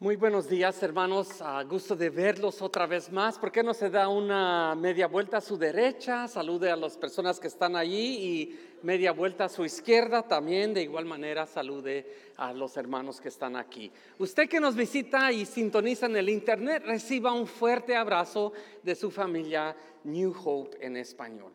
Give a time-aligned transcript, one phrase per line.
[0.00, 1.42] Muy buenos días, hermanos.
[1.42, 3.36] A gusto de verlos otra vez más.
[3.36, 6.28] ¿Por qué no se da una media vuelta a su derecha?
[6.28, 10.72] Salude a las personas que están allí y media vuelta a su izquierda también.
[10.72, 12.06] De igual manera, salude
[12.36, 13.90] a los hermanos que están aquí.
[14.20, 18.52] Usted que nos visita y sintoniza en el internet, reciba un fuerte abrazo
[18.84, 19.74] de su familia
[20.04, 21.50] New Hope en español.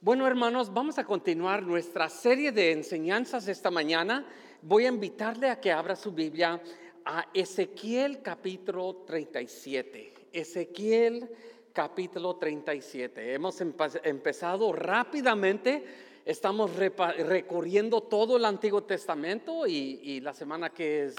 [0.00, 4.24] Bueno, hermanos, vamos a continuar nuestra serie de enseñanzas esta mañana.
[4.62, 6.58] Voy a invitarle a que abra su Biblia
[7.04, 10.14] a Ezequiel capítulo 37.
[10.32, 11.28] Ezequiel
[11.72, 13.34] capítulo 37.
[13.34, 15.84] Hemos empezado rápidamente,
[16.24, 21.12] estamos recorriendo todo el Antiguo Testamento y, la semana que,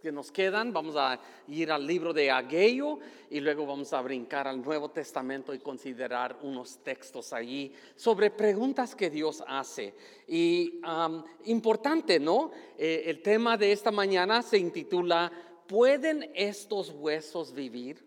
[0.00, 4.48] que nos quedan vamos a ir al libro de Ageo y luego vamos a brincar
[4.48, 9.94] al Nuevo Testamento y considerar unos textos allí sobre preguntas que Dios hace.
[10.26, 10.80] Y
[11.44, 12.50] importante, ¿no?
[12.78, 15.30] Eh, el tema de esta mañana se intitula
[15.66, 18.04] ¿Pueden estos huesos vivir?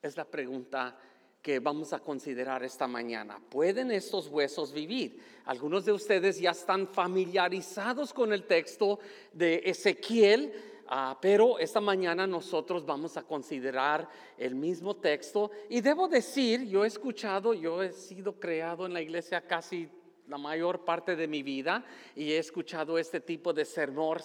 [0.00, 0.96] Es la pregunta
[1.42, 3.40] que vamos a considerar esta mañana.
[3.48, 5.18] ¿Pueden estos huesos vivir?
[5.44, 8.98] Algunos de ustedes ya están familiarizados con el texto
[9.32, 10.52] de Ezequiel,
[10.88, 15.50] ah, pero esta mañana nosotros vamos a considerar el mismo texto.
[15.68, 19.88] Y debo decir, yo he escuchado, yo he sido creado en la iglesia casi
[20.26, 24.18] la mayor parte de mi vida y he escuchado este tipo de sermón,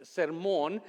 [0.00, 0.82] sermón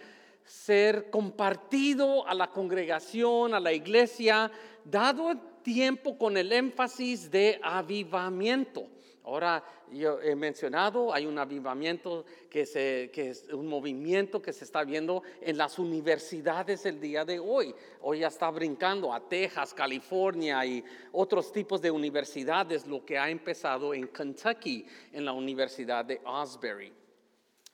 [0.43, 4.51] ser compartido a la congregación, a la iglesia,
[4.83, 8.87] dado tiempo con el énfasis de avivamiento.
[9.25, 14.83] Ahora, yo he mencionado, hay un avivamiento que, que, es un movimiento que se está
[14.83, 17.73] viendo en las universidades el día de hoy.
[18.01, 23.27] Hoy ya está brincando a Texas, California y otros tipos de universidades, lo que ha
[23.27, 26.93] empezado en Kentucky, en la Universidad de Osbury.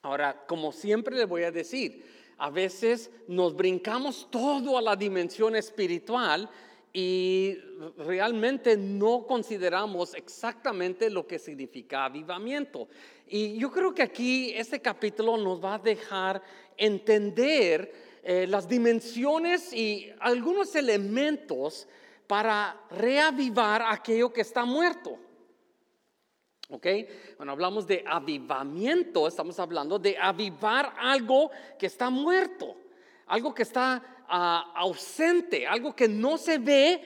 [0.00, 2.02] Ahora, como siempre le voy a decir,
[2.38, 6.48] a veces nos brincamos todo a la dimensión espiritual
[6.92, 7.56] y
[7.96, 12.88] realmente no consideramos exactamente lo que significa avivamiento.
[13.26, 16.42] Y yo creo que aquí este capítulo nos va a dejar
[16.76, 21.88] entender eh, las dimensiones y algunos elementos
[22.26, 25.18] para reavivar aquello que está muerto.
[26.68, 26.86] ¿Ok?
[27.36, 32.76] Cuando hablamos de avivamiento, estamos hablando de avivar algo que está muerto,
[33.32, 37.00] algo que está ah, ausente, algo que no se ve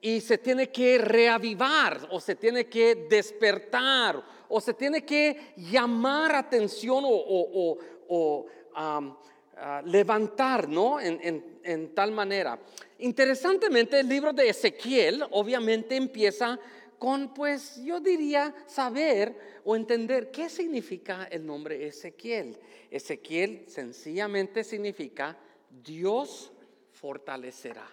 [0.00, 6.36] y se tiene que reavivar o se tiene que despertar o se tiene que llamar
[6.36, 8.46] atención o,
[8.76, 11.00] ah, levantar, ¿no?
[11.00, 12.56] En, en tal manera.
[12.98, 16.56] Interesantemente, el libro de Ezequiel obviamente empieza
[17.00, 22.56] con, pues yo diría, saber o entender qué significa el nombre Ezequiel.
[22.90, 25.36] Ezequiel sencillamente significa
[25.82, 26.52] Dios
[26.90, 27.88] fortalecerá.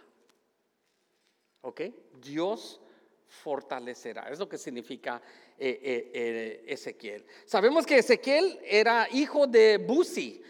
[1.61, 1.81] ¿Ok?
[2.21, 2.79] Dios
[3.27, 4.29] fortalecerá.
[4.29, 5.21] Es lo que significa
[5.57, 7.25] eh, eh, eh, Ezequiel.
[7.45, 10.41] Sabemos que Ezequiel era hijo de Buzi.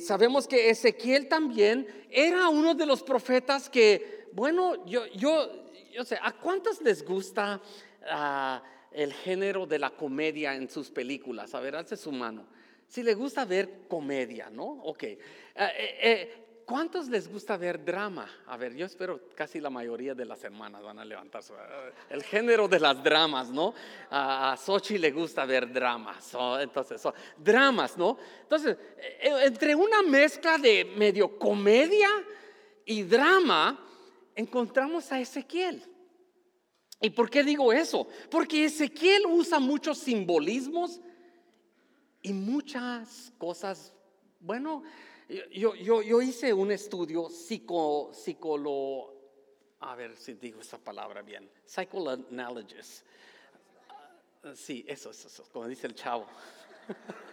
[0.00, 5.68] sabemos que Ezequiel también era uno de los profetas que, bueno, yo, yo
[5.98, 7.60] yo sé, ¿a cuántos les gusta
[8.06, 11.54] ah, el género de la comedia en sus películas?
[11.54, 12.46] A ver, hace su mano.
[12.88, 14.64] Si le gusta ver comedia, ¿no?
[14.64, 15.02] Ok.
[15.04, 15.18] Eh,
[15.54, 18.28] eh, eh, ¿Cuántos les gusta ver drama?
[18.46, 21.54] A ver, yo espero casi la mayoría de las hermanas van a levantar su,
[22.10, 23.72] el género de las dramas, ¿no?
[24.10, 27.02] A, Sochi le gusta ver dramas, entonces,
[27.38, 28.18] dramas, ¿no?
[28.42, 28.76] Entonces,
[29.18, 32.10] entre una mezcla de medio comedia
[32.84, 33.82] y drama,
[34.34, 35.82] encontramos a Ezequiel.
[37.00, 38.08] ¿Y por qué digo eso?
[38.30, 41.00] Porque Ezequiel usa muchos simbolismos
[42.28, 43.92] y muchas cosas.
[44.40, 44.82] Bueno,
[45.50, 49.14] yo, yo, yo hice un estudio psico, psicolo,
[49.80, 53.04] a ver si digo esa palabra bien, psychoanalysis.
[54.54, 56.26] Sí, eso, eso, eso, como dice el chavo.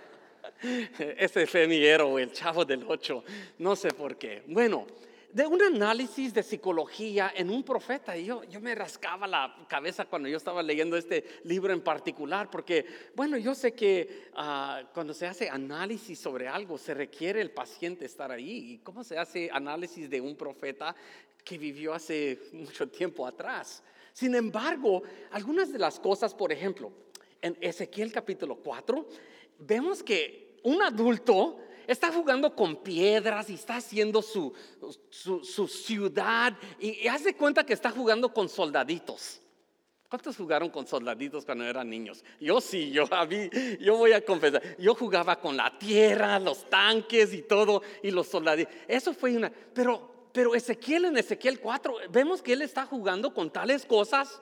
[0.62, 3.24] Ese fue mi el chavo del 8,
[3.60, 4.44] no sé por qué.
[4.48, 4.86] Bueno,
[5.36, 8.16] de un análisis de psicología en un profeta.
[8.16, 12.50] Y yo, yo me rascaba la cabeza cuando yo estaba leyendo este libro en particular,
[12.50, 12.86] porque,
[13.16, 18.06] bueno, yo sé que ah, cuando se hace análisis sobre algo, se requiere el paciente
[18.06, 18.76] estar ahí.
[18.76, 20.96] ¿Y cómo se hace análisis de un profeta
[21.44, 23.84] que vivió hace mucho tiempo atrás?
[24.14, 26.94] Sin embargo, algunas de las cosas, por ejemplo,
[27.42, 29.06] en Ezequiel capítulo 4,
[29.60, 34.54] vemos que un adulto está jugando con piedras y está haciendo su,
[35.10, 39.42] su, ciudad y, hace cuenta que está jugando con soldaditos.
[40.08, 42.24] ¿Cuántos jugaron con soldaditos cuando eran niños?
[42.40, 43.50] Yo sí, yo, a mí,
[43.80, 44.62] yo voy a confesar.
[44.78, 48.74] Yo jugaba con la tierra, los tanques y todo, y los soldaditos.
[48.88, 49.52] Eso fue una.
[49.52, 54.42] Pero, pero Ezequiel en Ezequiel 4, vemos que él está jugando con tales cosas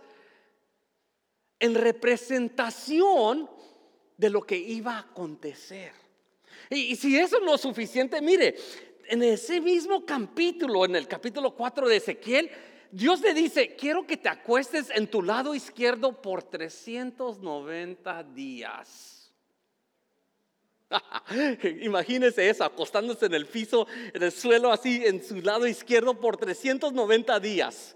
[1.60, 3.50] en representación
[4.18, 6.03] de lo que iba a acontecer.
[6.70, 8.56] Y, si eso no es suficiente, mire,
[9.08, 12.50] en ese mismo capítulo, en el capítulo 4 de Ezequiel,
[12.92, 19.32] Dios le dice, quiero que te acuestes en tu lado izquierdo por 390 días.
[21.82, 26.38] Imagínese eso, acostándose en el piso, en el suelo, así en su lado izquierdo por
[26.38, 27.96] 390 días.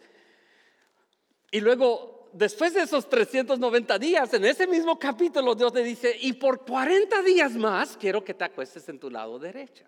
[1.51, 6.34] Y luego, después de esos 390 días, en ese mismo capítulo, Dios le dice, y
[6.34, 9.86] por 40 días más quiero que te acuestes en tu lado derecha.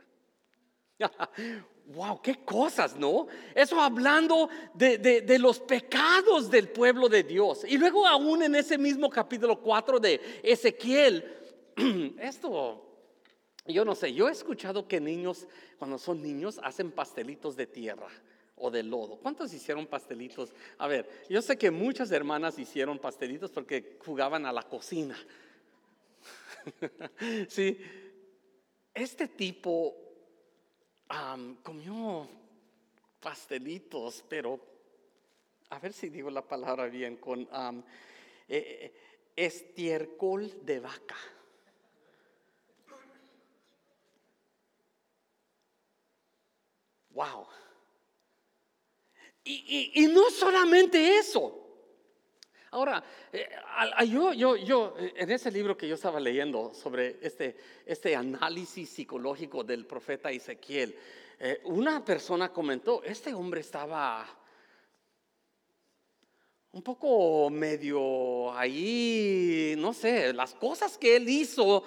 [1.86, 3.28] wow, qué cosas, ¿no?
[3.54, 7.64] Eso hablando de, los pecados del pueblo de Dios.
[7.68, 11.24] Y luego aún en ese mismo capítulo 4 de Ezequiel,
[12.20, 12.84] esto,
[13.66, 15.48] yo no sé, yo he escuchado que niños,
[15.78, 18.08] cuando son niños, hacen pastelitos de tierra
[18.60, 19.18] o de lodo.
[19.18, 20.52] ¿Cuántos hicieron pastelitos?
[20.78, 25.18] A ver, yo sé que muchas hermanas hicieron pastelitos porque jugaban a la cocina.
[27.48, 27.78] sí,
[28.94, 29.96] este tipo
[31.64, 32.28] comió
[33.20, 34.60] pastelitos, pero
[35.70, 37.48] a ver si digo la palabra bien, con
[39.36, 41.16] estiércol de vaca.
[47.12, 47.48] Wow.
[49.50, 51.56] Y, no solamente eso.
[52.72, 53.04] Ahora,
[53.34, 53.50] eh,
[54.08, 58.90] yo, yo, yo, eh, en ese libro que yo estaba leyendo sobre este, este análisis
[58.90, 60.96] psicológico del profeta Ezequiel,
[61.40, 64.28] eh, una persona comentó, este hombre estaba
[66.72, 71.84] un poco medio ahí, no sé, las cosas que él hizo,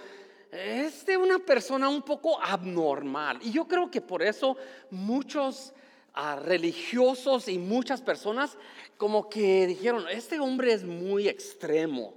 [0.51, 3.39] es de una persona un poco abnormal.
[3.43, 4.57] Y yo creo que por eso
[4.91, 5.73] muchos
[6.15, 8.57] a religiosos y muchas personas
[8.97, 12.15] como que dijeron, este hombre es muy extremo.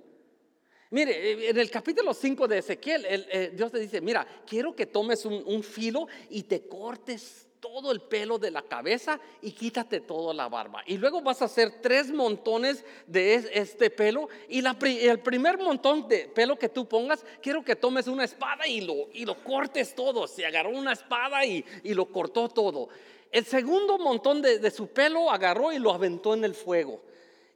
[0.92, 5.26] Mire, en el capítulo 5 de Ezequiel, eh, Dios te dice, mira, quiero que tomes
[5.26, 10.48] un, filo y te cortes todo el pelo de la cabeza y quítate toda la
[10.48, 10.84] barba.
[10.86, 16.30] Y luego vas a hacer tres montones de este pelo y el primer montón de
[16.34, 20.28] pelo que tú pongas, quiero que tomes una espada y lo, y lo cortes todo.
[20.28, 22.90] Se agarró una espada y, y lo cortó todo.
[23.32, 27.02] El segundo montón de, su pelo agarró y lo aventó en el fuego.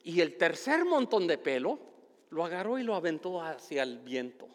[0.03, 1.79] Y el tercer montón de pelo
[2.29, 4.47] lo agarró y lo aventó hacia el viento.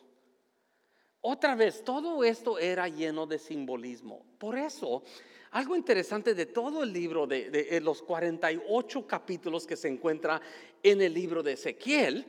[1.20, 4.24] Otra vez, todo esto era lleno de simbolismo.
[4.38, 5.02] Por eso,
[5.52, 10.40] algo interesante de todo el libro, de, de, los 48 capítulos que se encuentra
[10.82, 12.26] en el libro de Ezequiel,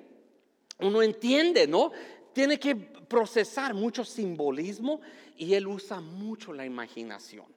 [0.79, 1.91] uno entiende, ¿no?
[2.33, 5.01] Tiene que procesar mucho simbolismo
[5.37, 7.54] y él usa mucho la imaginación.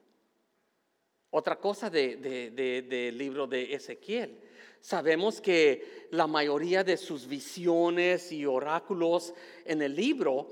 [1.31, 4.39] Otra cosa del libro de Ezequiel.
[4.81, 9.33] Sabemos que la mayoría de sus visiones y oráculos
[9.65, 10.47] en el libro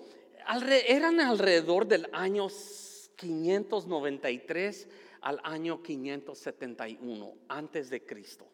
[0.87, 2.47] eran alrededor del año
[3.15, 4.87] 593
[5.21, 8.45] al año 571 antes de Cristo.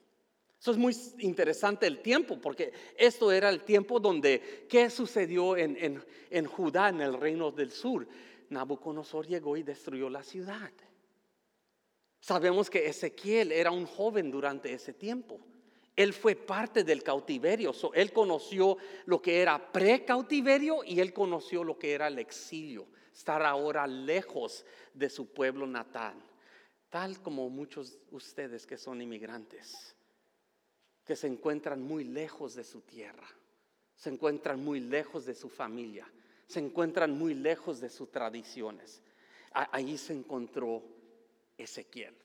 [0.59, 6.01] Eso es muy interesante el tiempo, porque esto era el tiempo donde, ¿qué sucedió en,
[6.29, 8.07] en Judá, en el reino del sur?
[8.49, 10.71] Nabucodonosor llegó y destruyó la ciudad.
[12.23, 15.41] Sabemos que Ezequiel era un joven durante ese tiempo.
[15.93, 17.73] Él fue parte del cautiverio.
[17.93, 18.77] él conoció
[19.07, 22.87] lo que era pre-cautiverio y él conoció lo que era el exilio.
[23.13, 26.15] Estar ahora lejos de su pueblo natal.
[26.89, 29.93] Tal como muchos de ustedes que son inmigrantes.
[31.03, 33.27] Que se encuentran muy lejos de su tierra.
[33.97, 36.09] Se encuentran muy lejos de su familia.
[36.47, 39.01] Se encuentran muy lejos de sus tradiciones.
[39.51, 40.92] Allí se encontró
[41.63, 42.15] Ezequiel.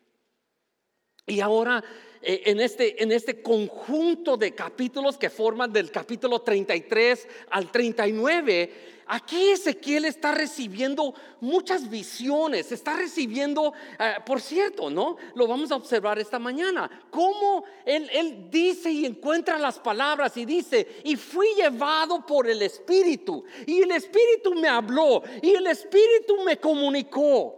[1.28, 1.84] Y ahora,
[2.22, 9.04] eh, en, este, en este conjunto de capítulos que forman del capítulo 33 al 39,
[9.06, 15.16] aquí Ezequiel está recibiendo muchas visiones, está recibiendo, eh, por cierto, ¿no?
[15.34, 20.46] Lo vamos a observar esta mañana, cómo él, él dice y encuentra las palabras y
[20.46, 26.42] dice, y fui llevado por el Espíritu, y el Espíritu me habló, y el Espíritu
[26.42, 27.57] me comunicó.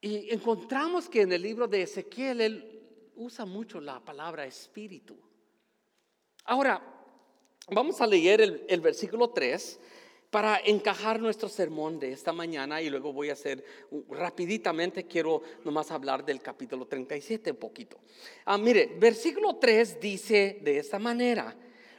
[0.00, 2.80] Y encontramos que en el libro de Ezequiel él
[3.16, 5.16] usa mucho la palabra espíritu.
[6.44, 6.82] Ahora,
[7.68, 9.78] vamos a leer el, versículo 3
[10.30, 13.62] para encajar nuestro sermón de esta mañana y luego voy a hacer
[14.08, 17.98] rapiditamente, quiero nomás hablar del capítulo 37 un poquito.
[18.46, 21.54] Ah, mire, versículo 3 dice de esta manera,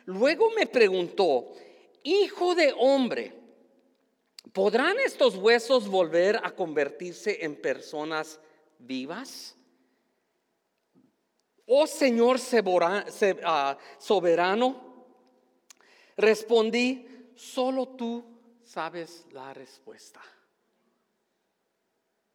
[0.06, 1.54] luego me preguntó,
[2.04, 3.41] hijo de hombre,
[4.54, 8.40] ¿podrán estos huesos volver a convertirse en personas
[8.80, 9.56] vivas?
[11.66, 12.38] Oh Señor
[13.44, 15.06] ah, soberano,
[16.18, 17.08] respondí,
[17.42, 18.24] Solo tú
[18.64, 20.22] sabes la respuesta.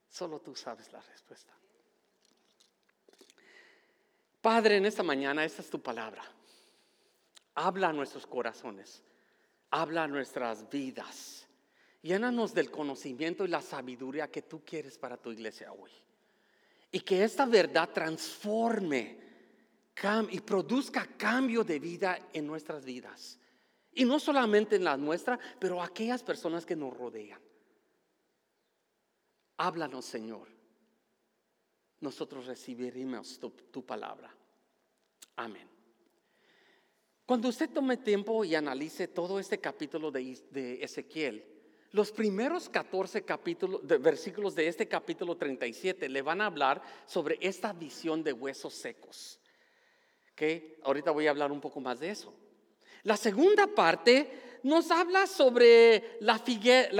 [0.08, 1.52] Solo tú sabes la respuesta.
[4.40, 6.24] Padre, en esta mañana, esta es tu palabra.
[7.54, 9.04] Habla a nuestros corazones.
[9.70, 11.45] Habla a nuestras vidas.
[12.06, 15.90] Llénanos del conocimiento y la sabiduría que tú quieres para tu iglesia hoy.
[16.92, 19.18] Y que esta verdad transforme
[20.30, 23.40] y produzca cambio de vida en nuestras vidas.
[23.92, 27.40] Y no solamente en la nuestra, pero aquellas personas que nos rodean.
[29.56, 30.46] Háblanos, Señor.
[31.98, 34.32] Nosotros recibiremos tu, palabra.
[35.34, 35.68] Amén.
[37.24, 41.55] Cuando usted tome tiempo y analice todo este capítulo de, de Ezequiel,
[41.96, 47.72] los primeros 14 capítulos, versículos de este capítulo 37 le van a hablar sobre esta
[47.72, 49.40] visión de huesos secos.
[50.34, 52.34] Que ahorita voy a hablar un poco más de eso.
[53.04, 56.38] La segunda parte nos habla sobre la,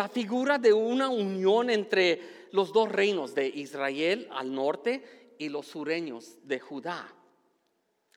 [0.09, 6.38] figura de una unión entre los dos reinos de Israel al norte y los sureños
[6.43, 7.07] de Judá.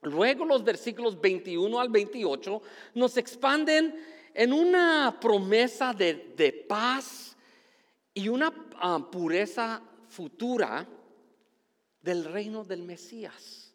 [0.03, 2.61] Luego los versículos 21 al 28
[2.93, 3.93] nos expanden
[4.33, 7.35] en una promesa de, paz
[8.13, 10.87] y una ah, pureza futura
[12.01, 13.73] del reino del Mesías.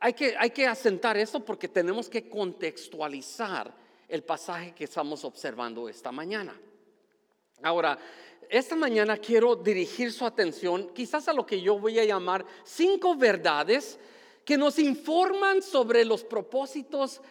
[0.00, 3.74] Hay que, hay que asentar esto porque tenemos que contextualizar
[4.08, 6.58] el pasaje que estamos observando esta mañana.
[7.62, 7.98] Ahora,
[8.50, 13.16] esta mañana quiero dirigir su atención quizás a lo que yo voy a llamar cinco
[13.16, 13.98] verdades
[14.44, 17.22] que nos informan sobre los propósitos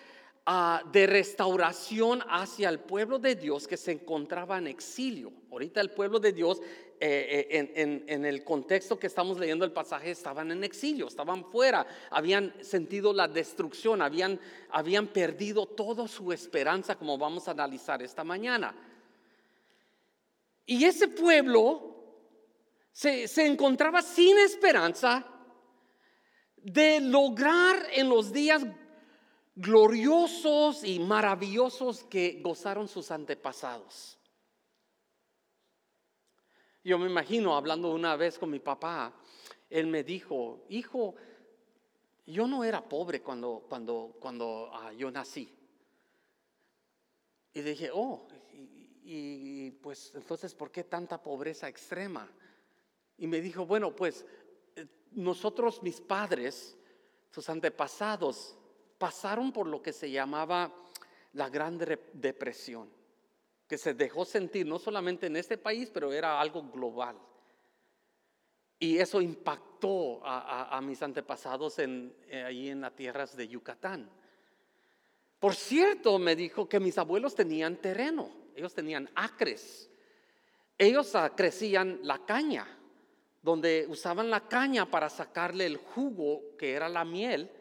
[0.46, 5.32] ah, de restauración hacia el pueblo de Dios que se encontraba en exilio.
[5.52, 6.62] Ahorita el pueblo de Dios
[7.06, 11.86] eh, eh, en, el contexto que estamos leyendo el pasaje, estaban en exilio, estaban fuera,
[12.10, 18.24] habían sentido la destrucción, habían, habían perdido toda su esperanza, como vamos a analizar esta
[18.24, 18.74] mañana.
[20.66, 21.94] Y ese pueblo
[22.94, 25.26] se, se encontraba sin esperanza
[26.56, 28.66] de lograr en los días
[29.56, 34.18] gloriosos y maravillosos que gozaron sus antepasados.
[36.84, 39.14] Yo me imagino hablando una vez con mi papá,
[39.70, 41.16] él me dijo, hijo,
[42.26, 45.50] yo no era pobre cuando, cuando, cuando ah, yo nací.
[47.54, 48.28] Y dije, oh,
[49.06, 52.30] y, pues entonces, ¿por qué tanta pobreza extrema?
[53.18, 54.26] Y me dijo, bueno, pues
[54.76, 56.78] eh, nosotros, mis padres,
[57.30, 58.58] sus antepasados,
[59.04, 60.74] pasaron por lo que se llamaba
[61.34, 61.78] la Gran
[62.14, 62.90] Depresión
[63.68, 67.18] que se dejó sentir no solamente en este país, pero era algo global.
[68.80, 74.10] Y eso impactó a, mis antepasados en, eh, ahí en las tierras de Yucatán.
[75.38, 79.90] Por cierto, me dijo que mis abuelos tenían terreno, ellos tenían acres.
[80.78, 82.66] Ellos ah, crecían la caña,
[83.42, 87.52] donde usaban la caña para sacarle el jugo, que era la miel,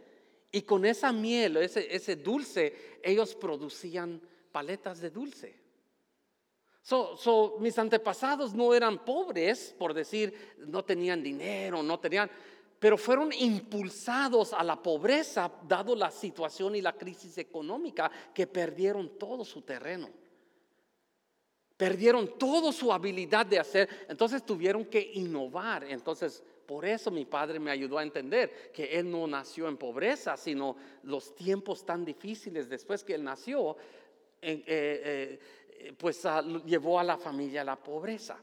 [0.53, 4.21] y con esa miel, ese, ese dulce, ellos producían
[4.53, 5.63] paletas de dulce.
[6.83, 12.29] So, mis antepasados no eran pobres, por decir, no tenían dinero, no tenían,
[12.79, 19.17] pero fueron impulsados a la pobreza dado la situación y la crisis económica que perdieron
[19.17, 20.11] todo su terreno.
[21.77, 25.85] Perdieron toda su habilidad de hacer, entonces tuvieron que innovar.
[25.85, 30.37] Entonces, por eso mi padre me ayudó a entender que él no nació en pobreza,
[30.37, 33.77] sino los tiempos tan difíciles después que él nació.
[34.41, 35.41] Eh, eh,
[35.97, 36.23] pues
[36.65, 38.39] llevó a la familia a la pobreza.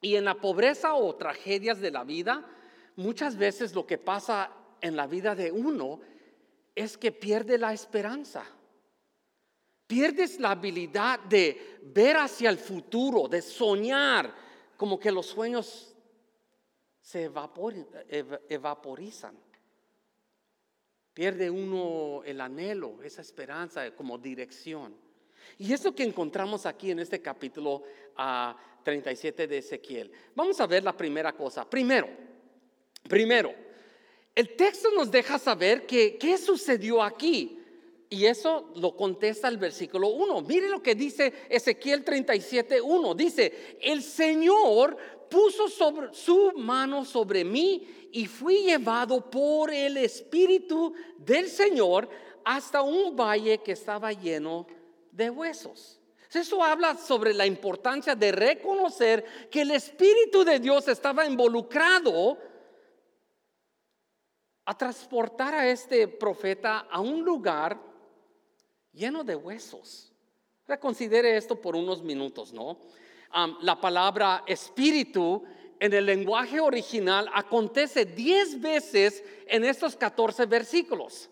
[0.00, 2.46] Y en la pobreza o tragedias de la vida,
[2.96, 6.00] muchas veces lo que pasa en la vida de uno
[6.74, 8.44] es que pierde la esperanza.
[9.86, 14.32] Pierdes la habilidad de ver hacia el futuro, de soñar,
[14.76, 15.87] como que los sueños
[17.08, 17.30] se
[18.50, 19.34] evaporizan.
[21.14, 24.94] Pierde uno el anhelo, esa esperanza como dirección.
[25.56, 27.82] Y eso que encontramos aquí en este capítulo
[28.82, 30.12] 37 ah, de Ezequiel.
[30.34, 31.68] Vamos a ver la primera cosa.
[31.68, 32.10] Primero,
[33.08, 33.54] primero,
[34.34, 37.54] el texto nos deja saber que qué sucedió aquí.
[38.10, 40.42] Y eso lo contesta el versículo 1.
[40.42, 43.14] Mire lo que dice Ezequiel 37, 1.
[43.14, 44.96] Dice, el Señor
[45.28, 52.08] puso sobre, su mano sobre mí y fui llevado por el Espíritu del Señor
[52.44, 54.66] hasta un valle que estaba lleno
[55.12, 56.00] de huesos.
[56.32, 62.38] Eso habla sobre la importancia de reconocer que el Espíritu de Dios estaba involucrado
[64.64, 67.80] a transportar a este profeta a un lugar
[68.92, 70.12] lleno de huesos.
[70.66, 72.78] Reconsidere esto por unos minutos, ¿no?
[73.60, 75.42] La palabra espíritu
[75.80, 81.28] en el lenguaje original acontece 10 veces en estos 14 versículos.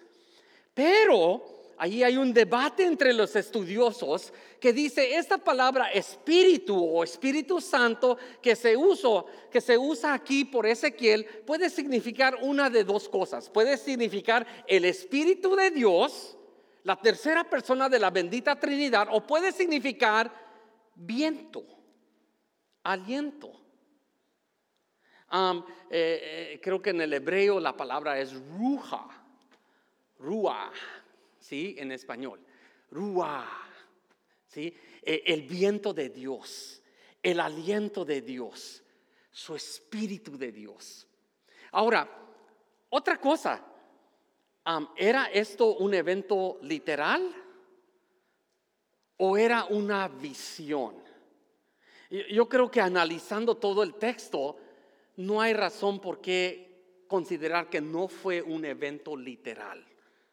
[0.74, 1.42] Pero
[1.78, 8.16] ahí hay un debate entre los estudiosos que dice esta palabra espíritu o Espíritu Santo
[8.40, 13.50] que se, usa, que se usa aquí por Ezequiel puede significar una de dos cosas.
[13.50, 16.36] Puede significar el Espíritu de Dios
[16.86, 20.32] la tercera persona de la bendita Trinidad, o puede significar
[20.94, 21.64] viento,
[22.86, 23.52] aliento.
[25.32, 29.06] Eh, eh, creo que en el hebreo la palabra es ruja,
[30.18, 30.72] rua,
[31.38, 31.74] ¿sí?
[31.78, 32.40] En español,
[32.90, 33.46] rua,
[34.46, 34.74] ¿sí?
[35.02, 36.80] E, el viento de Dios,
[37.22, 38.82] el aliento de Dios,
[39.30, 41.06] su espíritu de Dios.
[41.72, 42.08] Ahora,
[42.88, 43.62] otra cosa,
[44.96, 47.34] ¿era esto un evento literal
[49.18, 51.05] o era una visión?
[52.10, 54.56] Yo creo que analizando todo el texto,
[55.16, 59.84] no hay razón por qué considerar que no fue un evento literal.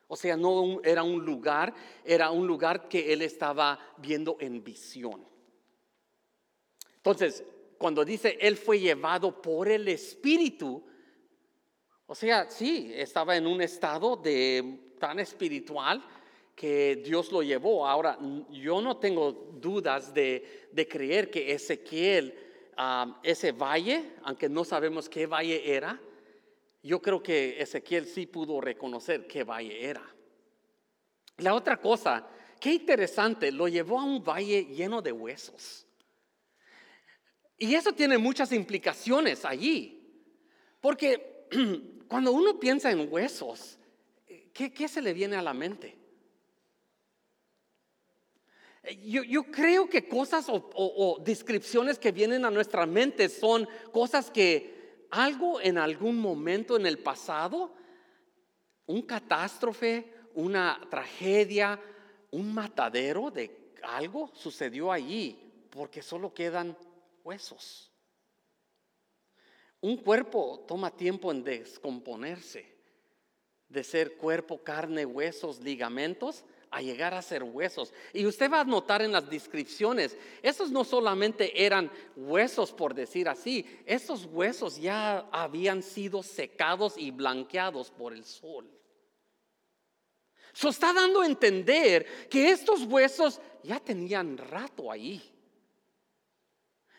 [0.08, 5.26] O sea, no era un lugar, era un lugar que él estaba viendo en visión.
[6.98, 7.44] Entonces,
[7.78, 10.84] cuando dice él fue llevado por el Espíritu,
[12.06, 16.04] o sea, sí, estaba en un estado de tan espiritual
[16.56, 17.88] que Dios lo llevó.
[17.88, 18.18] Ahora,
[18.50, 22.34] yo no tengo dudas de, creer que Ezequiel,
[23.24, 26.00] ese valle, aunque no sabemos qué valle era,
[26.82, 30.04] yo creo que Ezequiel sí pudo reconocer qué valle era.
[31.38, 32.28] La otra cosa,
[32.60, 35.88] qué interesante, lo llevó a un valle lleno de huesos.
[37.58, 40.00] Y eso tiene muchas implicaciones allí.
[40.82, 41.48] Porque
[42.08, 43.80] Cuando uno piensa en huesos,
[44.54, 45.96] ¿qué, se le viene a la mente?
[49.02, 55.62] Yo, creo que cosas o, descripciones que vienen a nuestra mente son cosas que algo
[55.62, 57.74] en algún momento en el pasado,
[58.86, 61.80] un catástrofe, una tragedia,
[62.32, 66.78] un matadero de algo sucedió allí, porque solo quedan
[67.24, 67.90] huesos.
[69.80, 72.66] Un cuerpo toma tiempo en descomponerse,
[73.70, 76.44] de ser cuerpo, carne, huesos, ligamentos,
[76.74, 77.94] a llegar a ser huesos.
[78.14, 83.30] Y usted va a notar en las descripciones, esos no solamente eran huesos por decir
[83.30, 88.70] así, esos huesos ya habían sido secados y blanqueados por el sol.
[90.54, 95.33] Eso está dando a entender que estos huesos ya tenían rato ahí.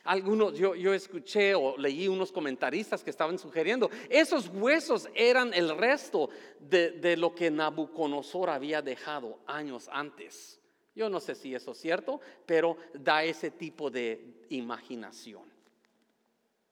[0.04, 5.76] Algunos, yo, yo escuché o leí unos comentaristas que estaban sugiriendo, esos huesos eran el
[5.76, 6.28] resto
[6.60, 10.60] de, de lo que Nabucodonosor había dejado años antes.
[10.94, 15.42] Yo no sé si eso es cierto, pero da ese tipo de imaginación.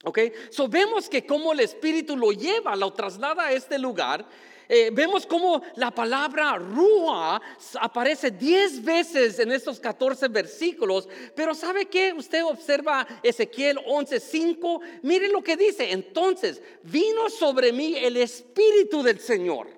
[0.04, 0.18] ¿Ok?
[0.50, 4.26] So vemos que como el Espíritu lo lleva, lo traslada a este lugar
[4.68, 7.40] eh, vemos cómo la palabra Rúa
[7.80, 12.12] aparece 10 veces en estos 14 versículos, pero ¿sabe qué?
[12.12, 19.18] Usted observa Ezequiel 11:5, mire lo que dice, entonces vino sobre mí el Espíritu del
[19.18, 19.68] Señor,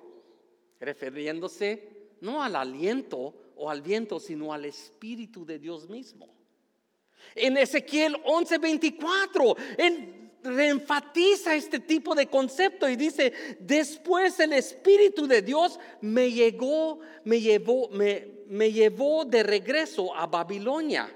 [0.79, 6.27] refiriéndose no al aliento o al viento, sino al Espíritu de Dios mismo.
[7.33, 15.41] En Ezequiel 11:24, el reenfatiza este tipo de concepto y dice, después el Espíritu de
[15.41, 21.13] Dios me llegó, me llevó, me, me llevó de regreso a Babilonia.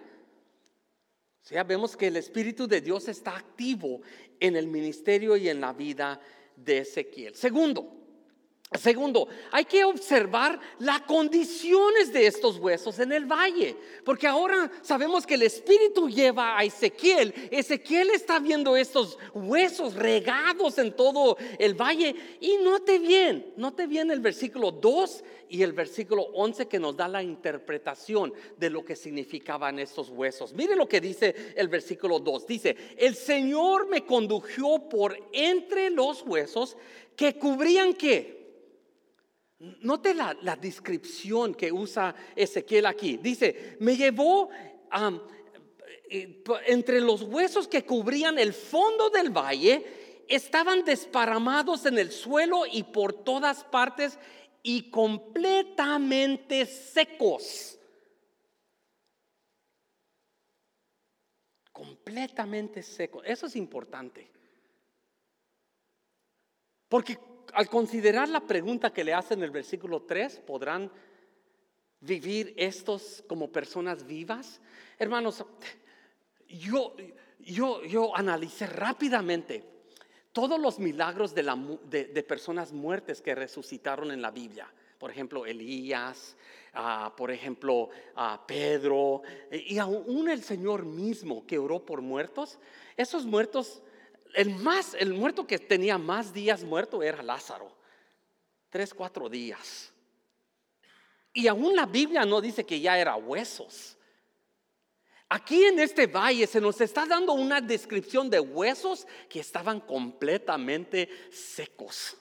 [1.52, 4.02] O vemos que el Espíritu de Dios está activo
[4.40, 6.20] en el ministerio y en la vida
[6.56, 7.36] de Ezequiel.
[7.36, 8.00] Segundo,
[8.78, 15.26] Segundo, hay que observar las condiciones de estos huesos en el valle, porque ahora sabemos
[15.26, 17.34] que el Espíritu lleva a Ezequiel.
[17.50, 24.12] Ezequiel está viendo estos huesos regados en todo el valle y note bien, note bien
[24.12, 28.96] el versículo 2 y el versículo 11 que nos da la interpretación de lo que
[28.96, 30.54] significaban estos huesos.
[30.54, 32.46] Mire lo que dice el versículo 2.
[32.46, 36.78] Dice, el Señor me condujo por entre los huesos
[37.16, 38.39] que cubrían qué?
[39.60, 43.18] Note la, descripción que usa Ezequiel aquí.
[43.18, 44.50] Dice, me llevó
[46.10, 52.66] eh, entre los huesos que cubrían el fondo del valle, estaban desparramados en el suelo
[52.72, 54.18] y por todas partes
[54.64, 57.78] y completamente secos.
[61.74, 63.24] Completamente secos.
[63.26, 64.32] Eso es importante.
[66.88, 67.18] Porque
[67.54, 70.92] al considerar la pregunta que le hace en el versículo 3, ¿podrán
[72.02, 74.62] vivir estos como personas vivas?
[74.98, 75.46] Hermanos,
[76.48, 76.96] yo,
[77.40, 79.64] yo, yo analicé rápidamente
[80.32, 84.72] todos los milagros de, personas muertes que resucitaron en la Biblia.
[84.98, 86.36] Por ejemplo, Elías,
[86.74, 92.60] ah, por ejemplo, a Pedro, y aún el Señor mismo que oró por muertos.
[92.98, 93.82] Esos muertos
[94.34, 97.72] el, más, el muerto que tenía más días muerto era Lázaro.
[98.70, 99.92] Tres, cuatro días.
[101.34, 103.98] Y aún la Biblia no dice que ya era huesos.
[105.30, 111.08] Aquí en este valle se nos está dando una descripción de huesos que estaban completamente
[111.32, 112.18] secos.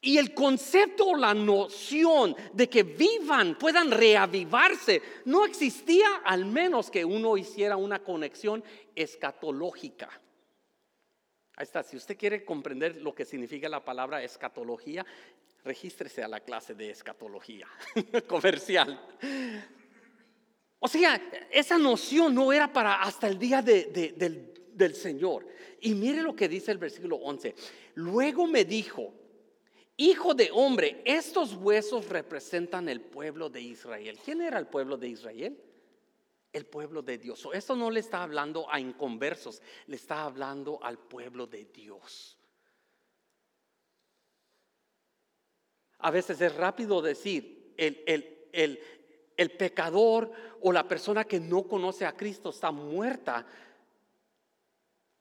[0.00, 6.90] Y el concepto o la noción de que vivan, puedan reavivarse, no existía al menos
[6.90, 8.62] que uno hiciera una conexión
[8.94, 10.08] escatológica.
[11.56, 15.06] Ahí está, si usted quiere comprender lo que significa la palabra escatología,
[15.64, 17.66] regístrese a la clase de escatología
[18.28, 19.00] comercial.
[20.78, 25.46] O sea, esa noción no era para hasta el día del, del Señor.
[25.80, 27.54] Y mire lo que dice el versículo 11.
[27.94, 29.14] Luego me dijo,
[29.98, 34.18] Hijo de hombre, estos huesos representan el pueblo de Israel.
[34.22, 35.58] ¿Quién era el pueblo de Israel?
[36.52, 37.48] El pueblo de Dios.
[37.54, 42.36] Esto no le está hablando a inconversos, le está hablando al pueblo de Dios.
[45.98, 48.80] A veces es rápido decir, el, el,
[49.34, 50.30] el pecador
[50.60, 53.46] o la persona que no conoce a Cristo está muerta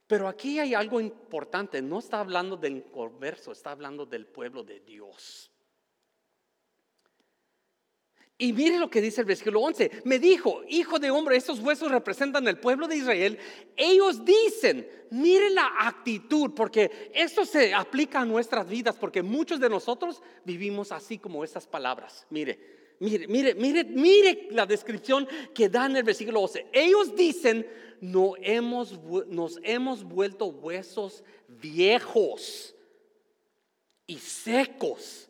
[0.08, 4.80] pero aquí hay algo importante, no está hablando del inconverso, está hablando del pueblo de
[4.82, 5.52] Dios.
[8.38, 10.02] Y mire lo que dice el versículo 11.
[10.04, 13.40] Me dijo, hijo de hombre, estos huesos representan el pueblo de Israel.
[13.78, 19.70] Ellos dicen, mire la actitud, porque esto se aplica a nuestras vidas, porque muchos de
[19.70, 22.28] nosotros vivimos así como estas palabras.
[22.30, 26.68] Mire, Mire, mire, mire, mire la descripción que da en el versículo 11.
[26.72, 27.68] Ellos dicen,
[28.00, 32.76] no hemos, nos hemos vuelto huesos viejos
[34.08, 35.30] y secos.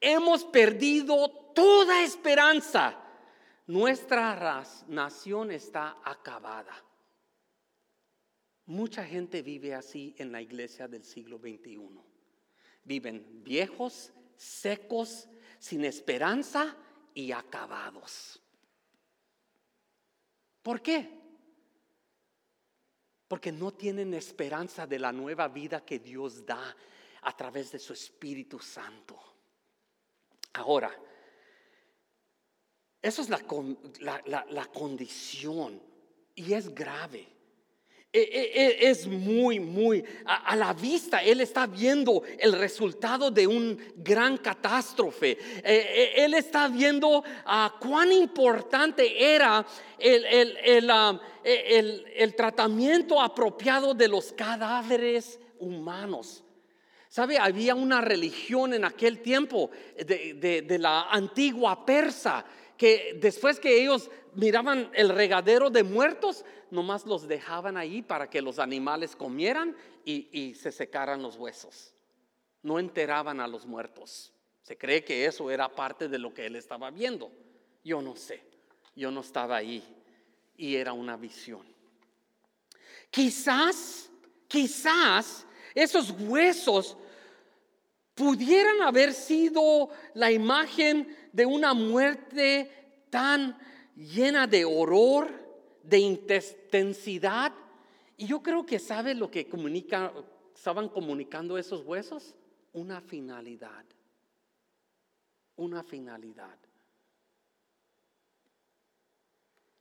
[0.00, 3.00] Hemos perdido toda esperanza.
[3.66, 6.84] Nuestra nación está acabada.
[8.66, 11.78] Mucha gente vive así en la iglesia del siglo XXI.
[12.84, 16.76] Viven viejos, secos, sin esperanza
[17.18, 18.40] y acabados.
[20.62, 21.10] ¿Por qué?
[23.26, 26.76] Porque no tienen esperanza de la nueva vida que Dios da
[27.22, 29.20] a través de su Espíritu Santo.
[30.52, 30.96] Ahora,
[33.02, 35.82] eso es la, la condición
[36.36, 37.26] y es grave.
[38.10, 41.22] E, e, e, es muy, muy a, la vista.
[41.22, 45.36] Él está viendo el resultado de un gran catástrofe.
[45.62, 56.42] Él está viendo a cuán importante era um, el, tratamiento apropiado de los cadáveres humanos.
[57.10, 57.36] ¿Sabe?
[57.38, 62.44] Había una religión en aquel tiempo de la antigua persa
[62.78, 68.40] que después que ellos miraban el regadero de muertos, nomás los dejaban ahí para que
[68.40, 71.92] los animales comieran y, se secaran los huesos.
[72.62, 74.32] No enteraban a los muertos.
[74.62, 77.32] Se cree que eso era parte de lo que él estaba viendo.
[77.84, 78.42] Yo no sé,
[78.94, 79.82] yo no estaba ahí
[80.56, 81.66] y era una visión.
[83.10, 84.10] Quizás,
[84.46, 86.96] quizás esos huesos
[88.18, 92.68] pudieran haber sido la imagen de una muerte
[93.10, 93.56] tan
[93.94, 95.30] llena de horror,
[95.84, 97.52] de intensidad.
[98.16, 100.12] Y yo creo que sabe lo que comunica,
[100.52, 102.34] estaban comunicando esos huesos,
[102.72, 103.84] una finalidad.
[105.54, 106.58] Una finalidad.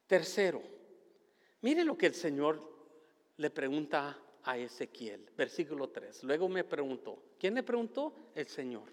[0.06, 0.62] Tercero,
[1.62, 2.62] mire lo que el Señor
[3.38, 4.17] le pregunta
[4.48, 6.24] a Ezequiel, versículo 3.
[6.24, 8.14] Luego me preguntó, ¿quién le preguntó?
[8.34, 8.90] El Señor.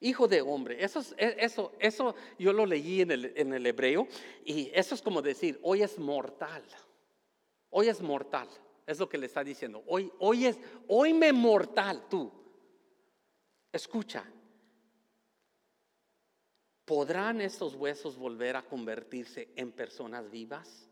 [0.00, 4.08] Hijo de hombre, eso, e, eso, eso yo lo leí en el, en el hebreo
[4.42, 6.64] y eso es como decir, hoy es mortal,
[7.68, 8.48] hoy es mortal,
[8.86, 12.32] es lo que le está diciendo, hoy, hoy es, hoy me mortal tú.
[13.70, 14.24] Escucha,
[16.86, 20.88] ¿podrán estos huesos volver a convertirse en personas vivas?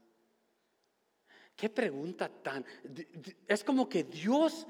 [1.63, 2.67] Qué pregunta tan...
[3.47, 4.67] Es como que Dios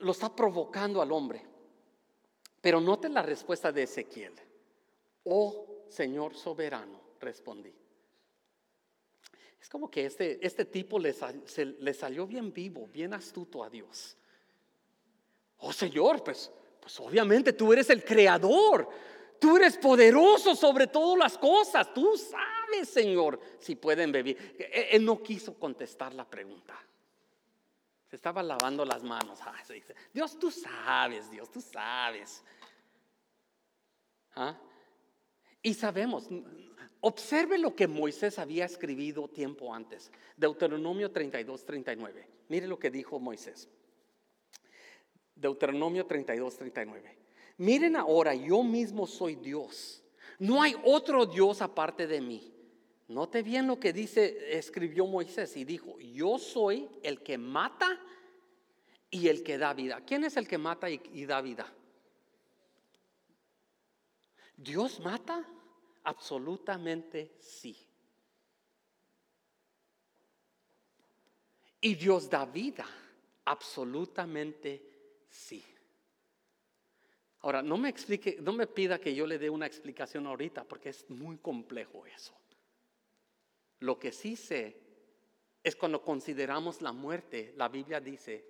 [0.00, 1.46] lo está provocando al hombre.
[2.60, 4.32] Pero noten la respuesta de Ezequiel.
[5.22, 7.72] Oh Señor soberano, respondí.
[9.60, 11.14] Es como que este, este tipo le,
[11.94, 14.16] salió bien vivo, bien astuto a Dios.
[15.58, 16.50] Oh Señor, pues,
[16.80, 18.88] pues obviamente tú eres el creador.
[19.38, 21.94] Tú eres poderoso sobre todas las cosas.
[21.94, 24.36] Tú sabes, Señor, si pueden vivir.
[24.58, 26.74] E, él no quiso contestar la pregunta.
[28.08, 29.38] Se estaba lavando las manos.
[29.42, 29.62] Ah,
[30.12, 32.42] Dios, tú sabes, Dios, tú sabes.
[34.34, 34.56] ¿Ah?
[35.62, 36.28] Y sabemos,
[37.00, 40.10] observe lo que Moisés había escrito tiempo antes.
[40.36, 42.28] Deuteronomio 32, 39.
[42.48, 43.68] Mire lo que dijo Moisés.
[45.34, 47.18] Deuteronomio 32, 39.
[47.58, 50.02] Miren ahora, yo mismo soy Dios.
[50.38, 52.52] No hay otro Dios aparte de mí.
[53.08, 57.98] Note bien lo que dice, escribió Moisés y dijo, yo soy el que mata
[59.10, 60.02] y el que da vida.
[60.04, 61.72] ¿Quién es el que mata y, da vida?
[64.58, 65.42] ¿Dios mata?
[66.04, 67.78] Absolutamente sí.
[71.80, 72.84] Y Dios da vida,
[73.46, 74.82] absolutamente
[75.30, 75.64] sí.
[77.40, 80.90] Ahora, no me explique, no me pida que yo le dé una explicación ahorita, porque
[80.90, 82.34] es muy complejo eso.
[83.80, 84.76] Lo que sí sé
[85.62, 88.44] es cuando consideramos la muerte, la Biblia dice,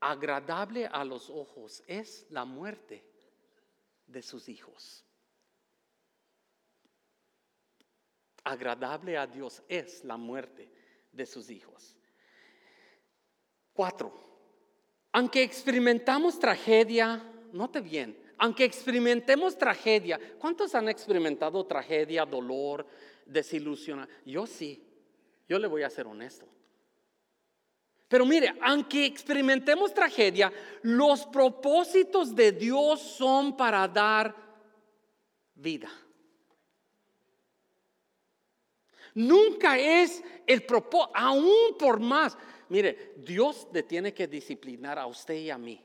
[0.00, 3.04] agradable a los ojos es la muerte
[4.06, 5.04] de sus hijos.
[8.42, 10.70] Agradable a Dios es la muerte
[11.12, 11.96] de sus hijos.
[13.72, 14.12] Cuatro,
[15.12, 22.86] aunque experimentamos tragedia, note bien, aunque experimentemos tragedia, ¿cuántos han experimentado tragedia, dolor,
[23.26, 24.08] desilusión?
[24.24, 24.82] Yo sí,
[25.46, 26.48] yo le voy a ser honesto.
[28.08, 30.50] Pero mire, aunque experimentemos tragedia,
[30.80, 34.34] los propósitos de Dios son para dar
[35.54, 35.90] vida.
[39.14, 42.38] Nunca es el propósito, aún por más.
[42.70, 45.84] Mire, Dios le tiene que disciplinar a usted y a mí.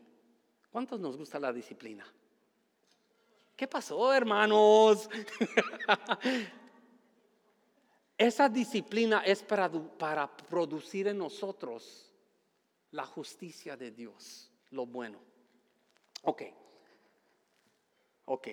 [0.72, 2.06] ¿Cuántos nos gusta la disciplina?
[3.56, 5.10] ¿Qué pasó, hermanos?
[8.18, 12.14] Esa disciplina es para, para producir en nosotros
[12.92, 15.20] la justicia de Dios, lo bueno.
[16.24, 16.44] Ok,
[18.26, 18.48] ok.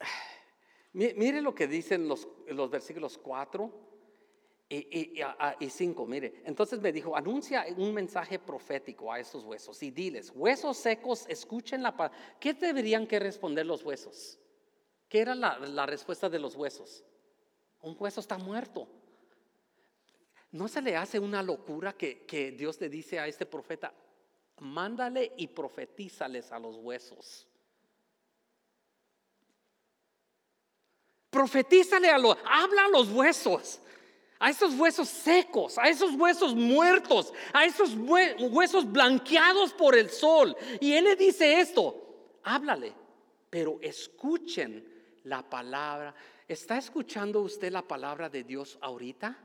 [0.92, 3.89] Mire lo que dicen los, los versículos 4
[4.72, 10.30] y, cinco, mire, entonces me dijo, anuncia un mensaje profético a estos huesos y diles,
[10.32, 12.16] huesos secos, escuchen la palabra.
[12.38, 14.38] ¿Qué deberían que responder los huesos?
[15.08, 17.02] ¿Qué era la, respuesta de los huesos?
[17.82, 18.86] Un hueso está muerto.
[20.52, 23.92] ¿No se le hace una locura que, que Dios le dice a este profeta,
[24.60, 27.48] mándale y profetízales a los huesos?
[31.28, 33.80] Profetízale a los, habla a los huesos
[34.40, 40.56] a esos huesos secos, a esos huesos muertos, a esos huesos blanqueados por el sol.
[40.80, 42.94] Y él le dice esto, háblale,
[43.50, 44.84] pero escuchen
[45.24, 46.14] la palabra.
[46.48, 49.36] ¿Está escuchando usted la palabra de Dios ahorita?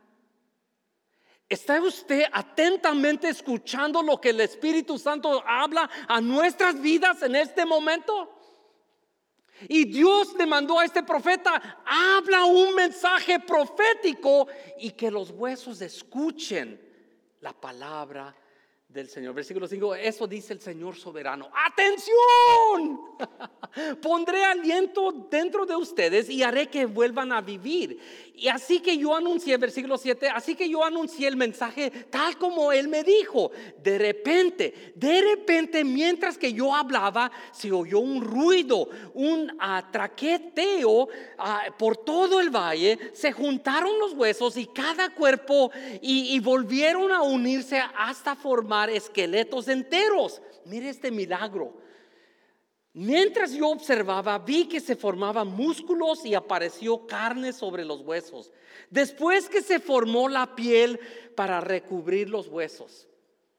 [1.48, 7.66] ¿Está usted atentamente escuchando lo que el Espíritu Santo habla a nuestras vidas en este
[7.66, 8.35] momento?
[9.70, 14.48] Y Dios le mandó a este profeta, habla un mensaje profético
[14.80, 16.82] y que los huesos escuchen
[17.42, 18.36] la palabra
[18.96, 19.36] del Señor.
[19.36, 21.50] Versículo 5, eso dice el Señor soberano.
[21.68, 23.02] Atención,
[24.02, 28.00] pondré aliento dentro de ustedes y haré que vuelvan a vivir.
[28.34, 32.72] Y así que yo anuncié, versículo 7, así que yo anuncié el mensaje tal como
[32.72, 33.52] Él me dijo.
[33.84, 41.64] De repente, de repente, mientras que yo hablaba, se oyó un ruido, un atraqueteo ah,
[41.78, 43.12] por todo el valle.
[43.14, 50.42] Se juntaron los huesos y cada cuerpo y volvieron a unirse hasta formar esqueletos enteros.
[50.66, 51.74] Mire este milagro.
[52.94, 58.54] Mientras yo observaba, vi que se formaban músculos y apareció carne sobre los huesos.
[58.90, 61.00] Después que se formó la piel
[61.36, 63.08] para recubrir los huesos.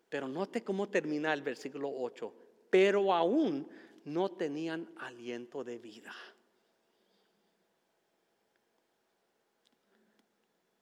[0.09, 2.33] Pero note cómo termina el versículo 8.
[2.71, 3.69] Pero aún
[4.05, 6.15] no tenían aliento de vida.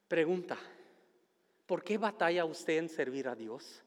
[0.07, 0.57] Pregunta,
[1.67, 3.84] ¿por qué batalla usted en servir a Dios?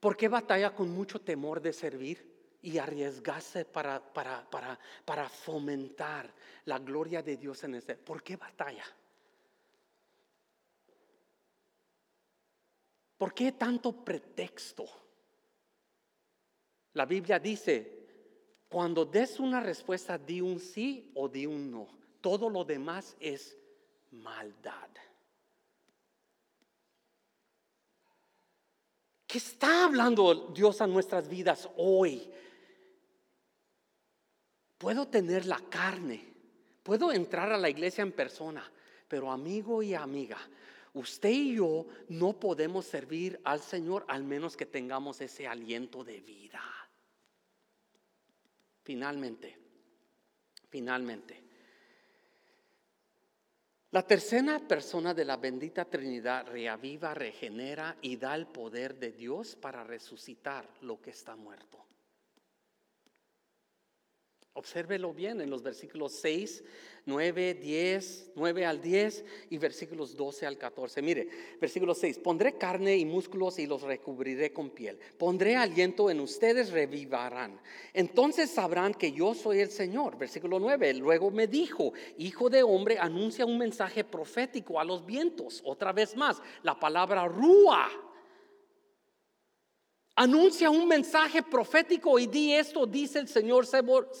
[0.00, 2.38] ¿Por qué batalla con mucho temor de servir?
[2.62, 6.32] y arriesgarse para, para, para, para fomentar
[6.64, 7.94] la gloria de Dios en este.
[7.96, 8.84] ¿Por qué batalla?
[13.16, 14.86] ¿Por qué tanto pretexto?
[16.94, 18.06] La Biblia dice,
[18.68, 21.88] cuando des una respuesta, di un sí o di un no.
[22.20, 23.56] Todo lo demás es
[24.10, 24.88] maldad.
[29.28, 32.30] ¿Qué está hablando Dios a nuestras vidas hoy?
[34.78, 36.24] Puedo tener la carne,
[36.82, 38.64] puedo entrar a la iglesia en persona,
[39.06, 40.38] pero amigo y amiga,
[40.94, 46.20] usted y yo no podemos servir al Señor al menos que tengamos ese aliento de
[46.22, 46.62] vida.
[48.82, 49.58] Finalmente,
[50.70, 51.47] finalmente.
[53.90, 59.56] La tercera persona de la bendita Trinidad reaviva, regenera y da el poder de Dios
[59.56, 61.86] para resucitar lo que está muerto.
[64.54, 66.64] Obsérvelo bien en los versículos 6,
[67.06, 71.00] 9, 10, 9 al 10 y versículos 12 al 14.
[71.00, 71.28] Mire,
[71.60, 74.98] versículo 6, pondré carne y músculos y los recubriré con piel.
[75.16, 77.60] Pondré aliento en ustedes, revivarán.
[77.94, 80.18] Entonces sabrán que yo soy el Señor.
[80.18, 85.62] Versículo 9, luego me dijo, hijo de hombre, anuncia un mensaje profético a los vientos.
[85.64, 87.88] Otra vez más, la palabra rúa
[90.20, 93.64] Anuncia un mensaje profético y di esto, dice el Señor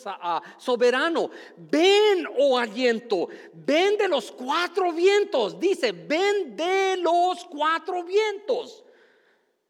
[0.06, 1.28] ah, soberano.
[1.56, 5.58] Ven, oh aliento, ven de los cuatro vientos.
[5.58, 8.84] Dice, ven de los cuatro vientos.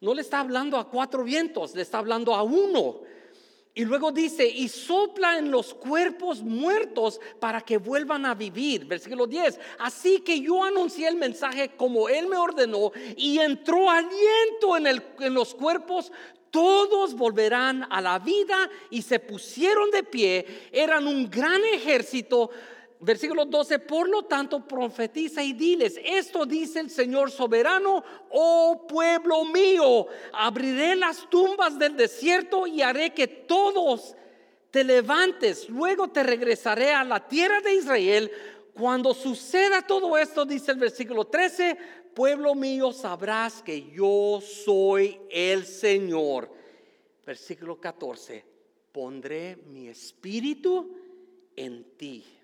[0.02, 3.00] No le está hablando a cuatro vientos, le está hablando a uno.
[3.74, 8.84] Y luego dice, y sopla en los cuerpos muertos para que vuelvan a vivir.
[8.86, 9.58] Versículo 10.
[9.78, 15.02] Así que yo anuncié el mensaje como Él me ordenó y entró aliento en, el,
[15.20, 16.10] en los cuerpos.
[16.50, 20.46] Todos volverán a la vida y se pusieron de pie.
[20.72, 22.50] Eran un gran ejército
[23.00, 29.44] versículo 12, por lo tanto profetiza y diles, esto dice el Señor soberano, oh pueblo
[29.44, 34.16] mío, abriré las tumbas del desierto y haré que todos
[34.70, 38.30] te levantes, luego te regresaré a la tierra de Israel.
[38.74, 41.76] Cuando suceda todo esto, dice el versículo 13,
[42.14, 46.50] pueblo mío, sabrás que yo soy el Señor.
[47.24, 48.44] Versículo 14,
[48.92, 50.96] pondré mi espíritu
[51.56, 52.37] en ti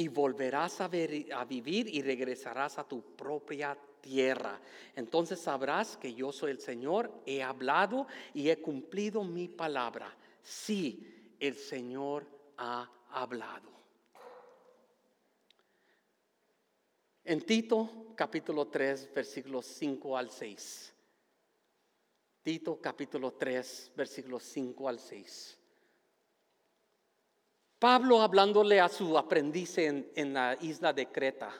[0.00, 4.58] y volverás a, ver, a vivir y regresarás a tu propia tierra.
[4.96, 10.16] Entonces sabrás que yo soy el Señor, he hablado y he cumplido mi palabra.
[10.42, 12.24] Sí, el Señor
[12.56, 13.68] ha hablado.
[17.22, 20.94] En Tito capítulo 3, versículos 5 al 6.
[22.40, 25.59] Tito capítulo 3, versículos 5 al 6.
[27.80, 31.50] Pablo hablándole a su aprendiz en, la isla de Creta,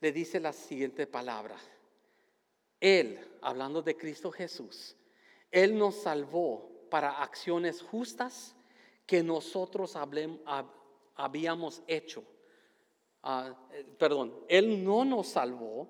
[0.00, 1.56] le dice la siguiente palabra.
[2.78, 4.94] Él, hablando de Cristo Jesús,
[5.50, 8.54] Él nos salvó para acciones justas
[9.06, 9.96] que nosotros
[11.16, 12.22] habíamos hecho.
[13.24, 15.88] Ah, eh, perdón, Él no nos salvó,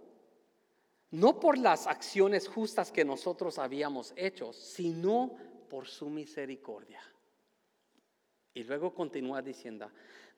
[1.10, 5.36] no por las acciones justas que nosotros habíamos hecho, sino
[5.68, 7.02] por su misericordia.
[8.58, 9.88] Y luego continúa diciendo,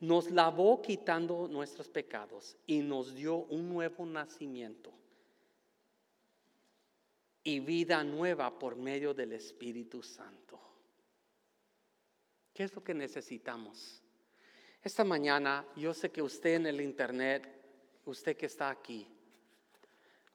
[0.00, 4.92] nos lavó quitando nuestros pecados y nos dio un nuevo nacimiento
[7.42, 10.60] y vida nueva por medio del Espíritu Santo.
[12.52, 14.02] ¿Qué es lo que necesitamos?
[14.82, 17.48] Esta mañana yo sé que usted en el internet,
[18.04, 19.08] usted que está aquí,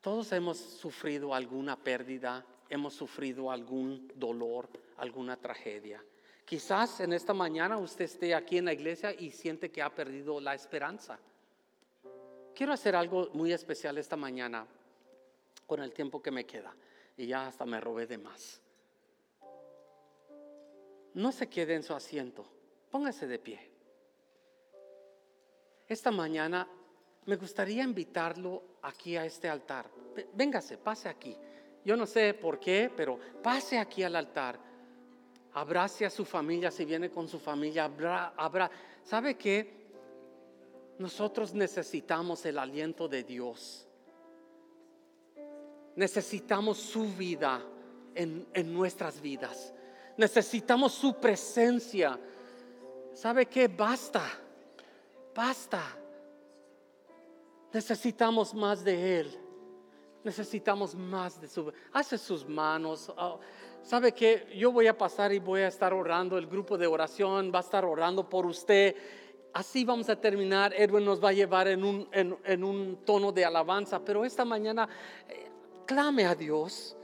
[0.02, 6.04] todos hemos sufrido alguna pérdida, hemos sufrido algún dolor, alguna tragedia.
[6.46, 10.40] Quizás en esta mañana usted esté aquí en la iglesia y siente que ha perdido
[10.40, 11.18] la esperanza.
[12.54, 14.66] Quiero hacer algo muy especial esta mañana
[15.66, 16.74] con el tiempo que me queda.
[17.18, 18.62] Y ya hasta me robé de más.
[21.16, 22.46] No se quede en su asiento.
[22.92, 23.72] Póngase de pie.
[25.88, 26.68] Esta mañana
[27.26, 29.90] me gustaría invitarlo aquí a este altar.
[30.34, 31.36] Véngase, pase aquí.
[31.84, 34.75] Yo no sé por qué, pero pase aquí al altar
[35.56, 38.70] abrace a su familia, si viene con su familia, habrá,
[39.04, 39.86] ¿sabe qué?
[41.00, 43.88] Nosotros necesitamos el aliento de Dios.
[45.96, 47.62] Necesitamos su vida
[48.14, 49.74] en, en nuestras vidas.
[50.18, 52.20] Necesitamos su presencia.
[53.14, 53.70] ¿Sabe qué?
[53.70, 54.24] Basta.
[55.34, 55.82] Basta.
[57.72, 59.40] Necesitamos más de Él.
[60.22, 61.72] necesitamos más de su...
[61.94, 63.10] Hace sus manos.
[63.16, 63.40] Oh,
[63.86, 67.52] ¿Sabe que Yo voy a pasar y voy a estar orando, el grupo de oración
[67.54, 68.96] va a estar orando por usted.
[69.54, 70.74] Así vamos a terminar.
[70.76, 74.90] Edwin nos va a llevar en un, tono de alabanza, pero esta mañana
[75.30, 75.52] eh,
[75.86, 76.98] clame a Dios.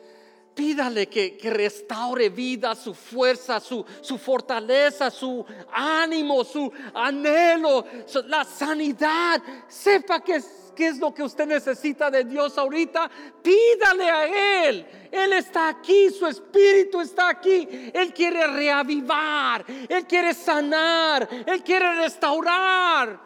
[0.53, 7.85] Pídale que, restaure vida, su fuerza, su, su, fortaleza, su ánimo, su anhelo,
[8.27, 9.41] la sanidad.
[9.67, 10.41] Sepa que
[10.75, 13.09] qué es lo que usted necesita de Dios ahorita.
[13.41, 14.85] Pídale a Él.
[15.11, 17.91] Él está aquí, su espíritu está aquí.
[17.93, 23.19] Él quiere reavivar, Él quiere sanar, Él quiere restaurar.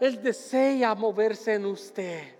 [0.00, 2.37] Él desea moverse en usted.